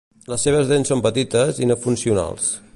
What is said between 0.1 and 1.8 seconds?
Les seves dents són petites i no